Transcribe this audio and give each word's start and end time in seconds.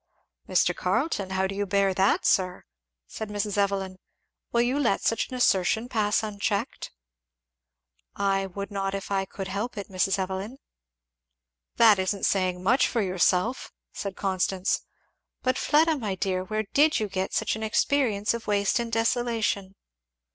"Mr. 0.49 0.75
Carleton, 0.75 1.29
how 1.29 1.45
do 1.45 1.53
you 1.53 1.67
bear 1.67 1.93
that, 1.93 2.25
sir?" 2.25 2.65
said 3.05 3.29
Mrs. 3.29 3.55
Evelyn. 3.55 3.99
"Will 4.51 4.63
you 4.63 4.79
let 4.79 5.01
such 5.03 5.29
an 5.29 5.35
assertion 5.35 5.87
pass 5.87 6.23
unchecked?" 6.23 6.91
"I 8.15 8.47
would 8.47 8.71
not 8.71 8.95
if 8.95 9.11
I 9.11 9.25
could 9.25 9.47
help 9.47 9.77
it, 9.77 9.89
Mrs. 9.89 10.17
Evelyn." 10.17 10.57
"That 11.75 11.99
isn't 11.99 12.25
saying 12.25 12.63
much 12.63 12.87
for 12.87 13.03
yourself," 13.03 13.71
said 13.93 14.15
Constance; 14.17 14.81
"but 15.43 15.55
Fleda 15.59 15.95
my 15.99 16.15
dear, 16.15 16.43
where 16.45 16.63
did 16.73 16.99
you 16.99 17.07
get 17.07 17.31
such 17.35 17.55
an 17.55 17.61
experience 17.61 18.33
of 18.33 18.47
waste 18.47 18.79
and 18.79 18.91
desolation?" 18.91 19.75